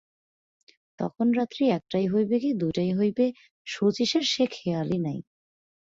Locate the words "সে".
4.25-4.43